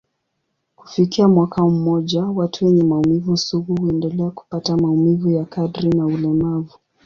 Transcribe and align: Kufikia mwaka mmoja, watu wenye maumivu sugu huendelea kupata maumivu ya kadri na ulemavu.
Kufikia 0.75 1.27
mwaka 1.27 1.65
mmoja, 1.69 2.25
watu 2.25 2.65
wenye 2.65 2.83
maumivu 2.83 3.37
sugu 3.37 3.75
huendelea 3.75 4.29
kupata 4.31 4.77
maumivu 4.77 5.29
ya 5.31 5.45
kadri 5.45 5.89
na 5.89 6.05
ulemavu. 6.05 6.79